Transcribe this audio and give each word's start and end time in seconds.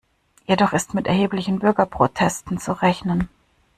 Jedoch 0.47 0.73
ist 0.73 0.95
mit 0.95 1.05
erheblichen 1.05 1.59
Bürgerprotesten 1.59 2.57
zu 2.57 2.71
rechnen. 2.73 3.29